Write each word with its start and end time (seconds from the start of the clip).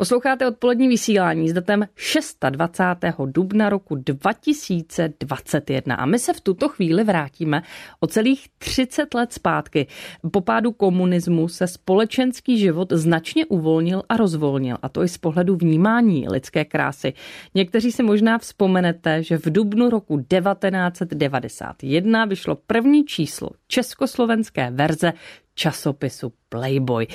Posloucháte 0.00 0.46
odpolední 0.46 0.88
vysílání 0.88 1.48
s 1.48 1.52
datem 1.52 1.88
26. 2.50 3.16
dubna 3.26 3.68
roku 3.68 3.94
2021 3.94 5.94
a 5.94 6.06
my 6.06 6.18
se 6.18 6.32
v 6.32 6.40
tuto 6.40 6.68
chvíli 6.68 7.04
vrátíme 7.04 7.62
o 8.00 8.06
celých 8.06 8.48
30 8.58 9.14
let 9.14 9.32
zpátky. 9.32 9.86
Po 10.32 10.40
pádu 10.40 10.72
komunismu 10.72 11.48
se 11.48 11.66
společenský 11.66 12.58
život 12.58 12.92
značně 12.92 13.46
uvolnil 13.46 14.02
a 14.08 14.16
rozvolnil 14.16 14.76
a 14.82 14.88
to 14.88 15.02
i 15.02 15.08
z 15.08 15.18
pohledu 15.18 15.56
vnímání 15.56 16.28
lidské 16.28 16.64
krásy. 16.64 17.12
Někteří 17.54 17.92
si 17.92 18.02
možná 18.02 18.38
vzpomenete, 18.38 19.22
že 19.22 19.38
v 19.38 19.46
dubnu 19.46 19.90
roku 19.90 20.18
1991 20.18 22.24
vyšlo 22.24 22.56
první 22.66 23.04
číslo 23.04 23.50
československé 23.68 24.70
verze 24.70 25.12
časopisu 25.54 26.32
Playboy. 26.48 27.06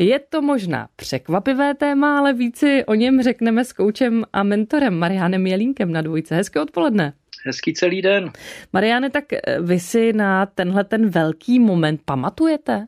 Je 0.00 0.18
to 0.18 0.42
možná 0.42 0.88
překvapivé 0.96 1.74
téma, 1.74 2.18
ale 2.18 2.32
víci 2.32 2.84
o 2.84 2.94
něm 2.94 3.22
řekneme 3.22 3.64
s 3.64 3.72
koučem 3.72 4.24
a 4.32 4.42
mentorem 4.42 4.94
Marianem 4.94 5.46
Jelínkem 5.46 5.92
na 5.92 6.02
dvojce. 6.02 6.34
Hezké 6.34 6.60
odpoledne. 6.60 7.12
Hezký 7.46 7.74
celý 7.74 8.02
den. 8.02 8.30
Mariane, 8.72 9.10
tak 9.10 9.24
vy 9.60 9.80
si 9.80 10.12
na 10.12 10.46
tenhle 10.46 10.84
ten 10.84 11.08
velký 11.08 11.58
moment 11.58 12.00
pamatujete? 12.04 12.86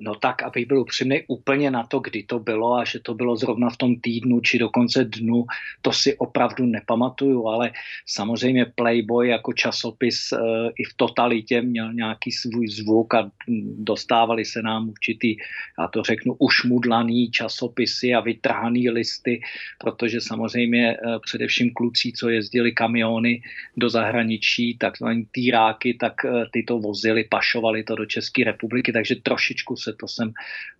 No 0.00 0.14
tak, 0.14 0.42
abych 0.42 0.66
byl 0.66 0.80
upřímný 0.80 1.22
úplně 1.28 1.70
na 1.70 1.84
to, 1.84 1.98
kdy 1.98 2.22
to 2.22 2.38
bylo 2.38 2.74
a 2.74 2.84
že 2.84 2.98
to 2.98 3.14
bylo 3.14 3.36
zrovna 3.36 3.70
v 3.70 3.76
tom 3.76 4.00
týdnu 4.00 4.40
či 4.40 4.58
dokonce 4.58 5.04
dnu, 5.04 5.44
to 5.82 5.92
si 5.92 6.16
opravdu 6.16 6.66
nepamatuju, 6.66 7.46
ale 7.46 7.72
samozřejmě 8.06 8.64
Playboy 8.74 9.28
jako 9.28 9.52
časopis 9.52 10.32
e, 10.32 10.36
i 10.78 10.84
v 10.84 10.94
totalitě 10.96 11.62
měl 11.62 11.92
nějaký 11.92 12.32
svůj 12.32 12.68
zvuk 12.68 13.14
a 13.14 13.30
dostávali 13.78 14.44
se 14.44 14.62
nám 14.62 14.88
určitý, 14.88 15.36
já 15.78 15.88
to 15.88 16.02
řeknu, 16.02 16.36
ušmudlaný 16.38 17.30
časopisy 17.30 18.14
a 18.14 18.20
vytrhaný 18.20 18.90
listy, 18.90 19.40
protože 19.78 20.20
samozřejmě 20.20 20.92
e, 20.92 20.96
především 21.24 21.70
kluci, 21.70 22.12
co 22.12 22.28
jezdili 22.28 22.72
kamiony 22.72 23.42
do 23.76 23.90
zahraničí, 23.90 24.78
takzvaný 24.78 25.26
týráky, 25.30 25.94
tak 26.00 26.24
e, 26.24 26.28
ty 26.52 26.62
to 26.62 26.78
vozili, 26.78 27.24
pašovali 27.24 27.84
to 27.84 27.94
do 27.94 28.06
České 28.06 28.44
republiky, 28.44 28.92
takže 28.92 29.14
trošičku 29.14 29.76
se 29.76 29.89
se 29.90 29.96
to 29.96 30.08
sem 30.08 30.32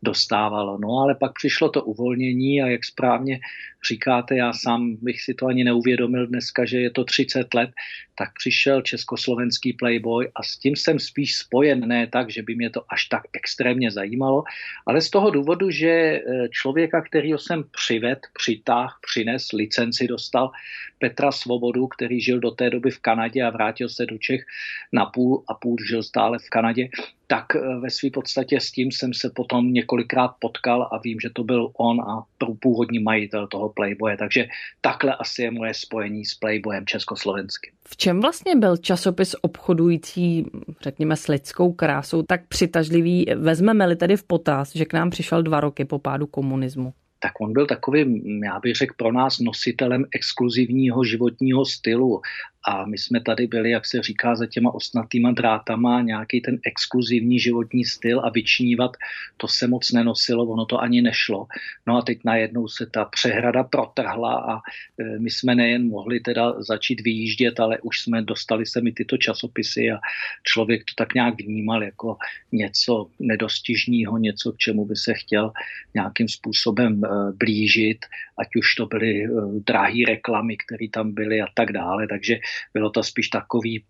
dostávalo. 0.02 0.78
No 0.78 0.88
ale 1.02 1.14
pak 1.14 1.32
přišlo 1.34 1.68
to 1.68 1.82
uvolnění 1.82 2.62
a 2.62 2.66
jak 2.66 2.84
správně 2.84 3.40
říkáte, 3.88 4.36
já 4.36 4.52
sám 4.52 4.96
bych 5.02 5.22
si 5.22 5.34
to 5.34 5.46
ani 5.46 5.64
neuvědomil 5.64 6.26
dneska, 6.26 6.64
že 6.64 6.78
je 6.78 6.90
to 6.90 7.04
30 7.04 7.54
let, 7.54 7.70
tak 8.14 8.28
přišel 8.38 8.82
československý 8.82 9.72
Playboy 9.72 10.28
a 10.34 10.42
s 10.42 10.58
tím 10.58 10.76
jsem 10.76 10.98
spíš 10.98 11.36
spojen, 11.36 11.88
ne 11.88 12.06
tak, 12.06 12.30
že 12.30 12.42
by 12.42 12.54
mě 12.54 12.70
to 12.70 12.84
až 12.88 13.04
tak 13.04 13.22
extrémně 13.32 13.90
zajímalo, 13.90 14.44
ale 14.86 15.00
z 15.00 15.10
toho 15.10 15.30
důvodu, 15.30 15.70
že 15.70 15.88
e, 15.88 16.20
člověka, 16.50 17.02
kterýho 17.02 17.38
jsem 17.38 17.64
přived, 17.70 18.18
přitáh, 18.32 18.98
přines, 19.00 19.52
licenci 19.52 20.06
dostal, 20.06 20.50
Petra 20.98 21.32
Svobodu, 21.32 21.86
který 21.86 22.20
žil 22.20 22.40
do 22.40 22.50
té 22.50 22.70
doby 22.70 22.90
v 22.90 22.98
Kanadě 22.98 23.42
a 23.42 23.50
vrátil 23.50 23.88
se 23.88 24.06
do 24.06 24.18
Čech 24.18 24.44
na 24.92 25.06
půl 25.06 25.44
a 25.48 25.54
půl 25.54 25.76
žil 25.88 26.02
stále 26.02 26.38
v 26.38 26.50
Kanadě, 26.50 26.88
tak 27.30 27.56
e, 27.56 27.58
ve 27.80 27.90
své 27.90 28.10
podstatě 28.10 28.60
s 28.60 28.72
tím 28.72 28.92
jsem 28.92 29.14
se 29.14 29.30
potom 29.34 29.72
několikrát 29.72 30.30
potkal 30.38 30.82
a 30.82 30.98
vím, 31.04 31.20
že 31.20 31.30
to 31.30 31.44
byl 31.44 31.70
on 31.78 32.00
a 32.00 32.24
původní 32.60 32.98
majitel 32.98 33.46
toho 33.46 33.68
Playboye. 33.68 34.16
Takže 34.16 34.46
takhle 34.80 35.14
asi 35.14 35.42
je 35.42 35.50
moje 35.50 35.74
spojení 35.74 36.24
s 36.24 36.34
Playboyem 36.34 36.86
československým. 36.86 37.72
V 37.88 37.96
čem 37.96 38.20
vlastně 38.20 38.56
byl 38.56 38.76
časopis 38.76 39.36
obchodující, 39.42 40.46
řekněme, 40.80 41.16
s 41.16 41.28
lidskou 41.28 41.72
krásou 41.72 42.22
tak 42.22 42.48
přitažlivý? 42.48 43.26
Vezmeme-li 43.36 43.96
tedy 43.96 44.16
v 44.16 44.24
potaz, 44.24 44.76
že 44.76 44.84
k 44.84 44.92
nám 44.92 45.10
přišel 45.10 45.42
dva 45.42 45.60
roky 45.60 45.84
po 45.84 45.98
pádu 45.98 46.26
komunismu? 46.26 46.92
tak 47.22 47.40
on 47.40 47.52
byl 47.52 47.66
takovým, 47.66 48.40
já 48.44 48.60
bych 48.60 48.74
řekl, 48.74 48.94
pro 48.96 49.12
nás 49.12 49.38
nositelem 49.38 50.04
exkluzivního 50.14 51.04
životního 51.04 51.64
stylu 51.64 52.20
a 52.64 52.86
my 52.86 52.98
jsme 52.98 53.20
tady 53.20 53.46
byli, 53.46 53.70
jak 53.70 53.86
se 53.86 54.02
říká, 54.02 54.34
za 54.34 54.46
těma 54.46 54.74
osnatýma 54.74 55.30
drátama 55.30 56.02
nějaký 56.02 56.40
ten 56.40 56.58
exkluzivní 56.66 57.40
životní 57.40 57.84
styl 57.84 58.20
a 58.20 58.30
vyčnívat, 58.30 58.96
to 59.36 59.48
se 59.48 59.66
moc 59.66 59.92
nenosilo, 59.92 60.44
ono 60.44 60.66
to 60.66 60.80
ani 60.80 61.02
nešlo. 61.02 61.46
No 61.86 61.96
a 61.96 62.02
teď 62.02 62.18
najednou 62.24 62.68
se 62.68 62.86
ta 62.86 63.04
přehrada 63.04 63.64
protrhla 63.64 64.34
a 64.34 64.56
e, 64.56 65.18
my 65.18 65.30
jsme 65.30 65.54
nejen 65.54 65.88
mohli 65.88 66.20
teda 66.20 66.62
začít 66.62 67.00
vyjíždět, 67.00 67.60
ale 67.60 67.78
už 67.78 68.00
jsme 68.00 68.22
dostali 68.22 68.66
se 68.66 68.80
mi 68.80 68.92
tyto 68.92 69.16
časopisy 69.16 69.90
a 69.90 69.98
člověk 70.44 70.84
to 70.84 70.92
tak 70.96 71.14
nějak 71.14 71.40
vnímal 71.40 71.82
jako 71.82 72.16
něco 72.52 73.10
nedostižního, 73.18 74.18
něco, 74.18 74.52
k 74.52 74.56
čemu 74.56 74.84
by 74.84 74.96
se 74.96 75.14
chtěl 75.14 75.52
nějakým 75.94 76.28
způsobem 76.28 77.04
e, 77.04 77.08
blížit, 77.32 77.98
ať 78.38 78.48
už 78.56 78.74
to 78.74 78.86
byly 78.86 79.24
e, 79.24 79.28
drahé 79.66 80.04
reklamy, 80.08 80.56
které 80.56 80.88
tam 80.92 81.12
byly 81.12 81.40
a 81.40 81.46
tak 81.54 81.72
dále. 81.72 82.06
Takže 82.08 82.38
bylo 82.74 82.90
to 82.90 83.02
spíš 83.02 83.28
takový, 83.28 83.84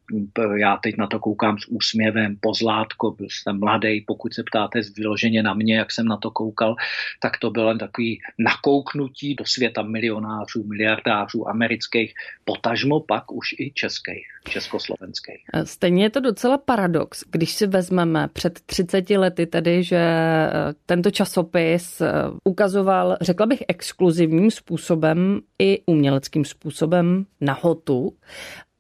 já 0.56 0.76
teď 0.76 0.97
na 0.97 1.06
to 1.06 1.19
koukám 1.19 1.59
s 1.59 1.66
úsměvem, 1.69 2.37
pozlátko, 2.41 3.10
byl 3.10 3.26
jsem 3.31 3.60
mladý, 3.60 4.00
pokud 4.00 4.34
se 4.34 4.43
ptáte 4.43 4.81
vyloženě 4.97 5.43
na 5.43 5.54
mě, 5.54 5.76
jak 5.76 5.93
jsem 5.93 6.06
na 6.06 6.16
to 6.16 6.31
koukal, 6.31 6.76
tak 7.20 7.38
to 7.38 7.50
bylo 7.50 7.78
takový 7.78 8.20
nakouknutí 8.38 9.34
do 9.34 9.44
světa 9.47 9.82
milionářů, 9.82 10.65
miliardářů 10.65 11.49
amerických, 11.49 12.15
potažmo 12.44 13.00
pak 13.00 13.32
už 13.32 13.53
i 13.59 13.72
českých, 13.75 14.26
československých. 14.49 15.45
Stejně 15.65 16.05
je 16.05 16.11
to 16.11 16.21
docela 16.21 16.59
paradox, 16.59 17.25
když 17.31 17.53
si 17.53 17.67
vezmeme 17.67 18.28
před 18.33 18.61
30 18.61 19.11
lety 19.11 19.47
tedy, 19.47 19.83
že 19.83 19.97
eh, 19.97 20.51
tento 20.87 21.11
časopis 21.11 22.01
eh, 22.01 22.12
ukazoval, 22.45 23.17
řekla 23.21 23.47
bych, 23.47 23.62
exkluzivním 23.69 24.50
způsobem 24.50 25.41
i 25.59 25.83
uměleckým 25.87 26.45
způsobem 26.45 27.27
nahotu. 27.41 28.12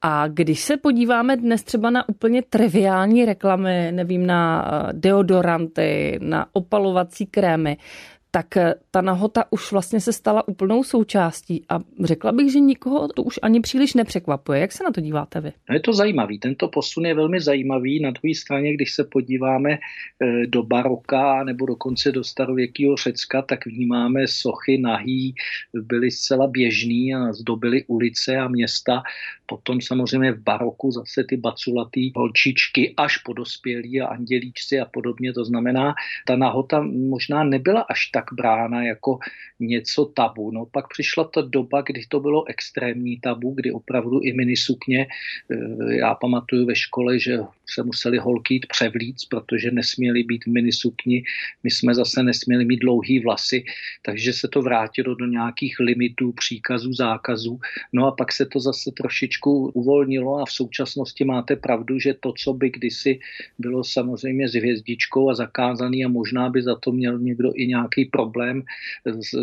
A 0.02 0.28
když 0.28 0.60
se 0.60 0.76
podíváme 0.76 1.36
dnes 1.36 1.62
třeba 1.62 1.90
na 1.90 2.08
úplně 2.08 2.42
triviální 2.42 3.24
reklamy, 3.24 3.92
nevím, 3.92 4.26
na 4.26 4.70
eh, 4.72 4.92
deodoranty, 4.92 6.18
na 6.22 6.46
opalovací 6.52 7.26
krémy, 7.26 7.76
tak 8.30 8.56
eh, 8.56 8.74
ta 8.90 9.00
nahota 9.00 9.44
už 9.50 9.72
vlastně 9.72 10.00
se 10.00 10.12
stala 10.12 10.48
úplnou 10.48 10.84
součástí 10.84 11.64
a 11.68 11.80
řekla 12.04 12.32
bych, 12.32 12.52
že 12.52 12.60
nikoho 12.60 13.08
to 13.08 13.22
už 13.22 13.38
ani 13.42 13.60
příliš 13.60 13.94
nepřekvapuje. 13.94 14.60
Jak 14.60 14.72
se 14.72 14.84
na 14.84 14.90
to 14.90 15.00
díváte 15.00 15.40
vy? 15.40 15.52
No 15.68 15.74
je 15.74 15.80
to 15.80 15.92
zajímavý, 15.92 16.38
tento 16.38 16.68
posun 16.68 17.06
je 17.06 17.14
velmi 17.14 17.40
zajímavý. 17.40 18.02
Na 18.02 18.10
druhé 18.10 18.34
straně, 18.34 18.74
když 18.74 18.94
se 18.94 19.04
podíváme 19.04 19.70
eh, 19.72 20.46
do 20.46 20.62
baroka 20.62 21.44
nebo 21.44 21.66
dokonce 21.66 22.12
do 22.12 22.24
starověkého 22.24 22.96
Řecka, 22.96 23.42
tak 23.42 23.66
vnímáme 23.66 24.26
sochy 24.28 24.78
nahý, 24.78 25.34
byly 25.74 26.10
zcela 26.10 26.46
běžný 26.46 27.14
a 27.14 27.32
zdobily 27.32 27.84
ulice 27.86 28.36
a 28.36 28.48
města. 28.48 29.02
Potom 29.50 29.80
samozřejmě 29.80 30.32
v 30.32 30.42
baroku 30.42 30.90
zase 30.90 31.24
ty 31.28 31.36
baculatý 31.36 32.12
holčičky 32.16 32.94
až 32.96 33.16
po 33.16 33.32
dospělí 33.32 34.00
a 34.00 34.06
andělíčci 34.06 34.80
a 34.80 34.84
podobně. 34.84 35.32
To 35.32 35.44
znamená, 35.44 35.94
ta 36.26 36.36
nahota 36.36 36.80
možná 36.82 37.44
nebyla 37.44 37.80
až 37.80 38.06
tak 38.06 38.24
brána 38.32 38.82
jako 38.82 39.18
něco 39.60 40.04
tabu. 40.04 40.50
No 40.50 40.66
pak 40.66 40.88
přišla 40.88 41.24
ta 41.24 41.40
doba, 41.42 41.82
kdy 41.82 42.00
to 42.08 42.20
bylo 42.20 42.44
extrémní 42.48 43.20
tabu, 43.20 43.54
kdy 43.54 43.72
opravdu 43.72 44.20
i 44.22 44.32
minisukně, 44.32 45.06
eh, 45.50 45.94
já 45.98 46.14
pamatuju 46.14 46.66
ve 46.66 46.74
škole, 46.74 47.18
že 47.18 47.38
se 47.70 47.82
museli 47.82 48.18
holky 48.18 48.54
jít 48.54 48.66
převlíc, 48.66 49.24
protože 49.24 49.70
nesměli 49.70 50.22
být 50.22 50.46
minisukni, 50.46 51.24
my 51.64 51.70
jsme 51.70 51.94
zase 51.94 52.22
nesměli 52.22 52.64
mít 52.64 52.80
dlouhý 52.80 53.20
vlasy, 53.20 53.64
takže 54.02 54.32
se 54.32 54.48
to 54.48 54.62
vrátilo 54.62 55.14
do 55.14 55.26
nějakých 55.26 55.80
limitů, 55.80 56.32
příkazů, 56.32 56.92
zákazů. 56.92 57.60
No 57.92 58.06
a 58.06 58.12
pak 58.12 58.32
se 58.32 58.46
to 58.46 58.60
zase 58.60 58.90
trošičku 58.96 59.70
uvolnilo 59.74 60.38
a 60.38 60.44
v 60.44 60.52
současnosti 60.52 61.24
máte 61.24 61.56
pravdu, 61.56 61.98
že 61.98 62.14
to, 62.14 62.32
co 62.32 62.52
by 62.52 62.70
kdysi 62.70 63.18
bylo 63.58 63.84
samozřejmě 63.84 64.48
s 64.48 64.52
hvězdičkou 64.52 65.30
a 65.30 65.34
zakázaný 65.34 66.04
a 66.04 66.08
možná 66.08 66.50
by 66.50 66.62
za 66.62 66.76
to 66.76 66.92
měl 66.92 67.18
někdo 67.18 67.52
i 67.54 67.66
nějaký 67.66 68.04
problém 68.04 68.62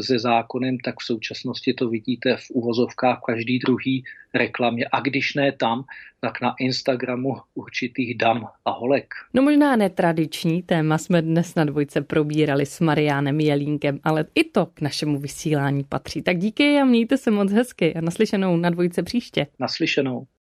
se 0.01 0.19
zákonem, 0.19 0.77
tak 0.79 0.95
v 0.99 1.03
současnosti 1.03 1.73
to 1.73 1.89
vidíte 1.89 2.37
v 2.37 2.49
uvozovkách 2.49 3.19
každý 3.25 3.59
druhý 3.59 4.03
reklamě. 4.37 4.85
A 4.91 4.99
když 4.99 5.33
ne 5.33 5.51
tam, 5.51 5.83
tak 6.21 6.41
na 6.41 6.55
Instagramu 6.59 7.35
určitých 7.55 8.17
dam 8.17 8.47
a 8.65 8.71
holek. 8.71 9.13
No 9.33 9.41
možná 9.41 9.75
netradiční 9.75 10.63
téma 10.63 10.97
jsme 10.97 11.21
dnes 11.21 11.55
na 11.55 11.65
dvojce 11.65 12.01
probírali 12.01 12.65
s 12.65 12.79
Mariánem 12.79 13.39
Jelínkem, 13.39 13.99
ale 14.03 14.25
i 14.35 14.43
to 14.43 14.65
k 14.65 14.81
našemu 14.81 15.19
vysílání 15.19 15.83
patří. 15.83 16.21
Tak 16.21 16.37
díky 16.37 16.77
a 16.77 16.85
mějte 16.85 17.17
se 17.17 17.31
moc 17.31 17.51
hezky 17.51 17.93
a 17.95 18.01
naslyšenou 18.01 18.57
na 18.57 18.69
dvojce 18.69 19.03
příště. 19.03 19.47
Naslyšenou. 19.59 20.27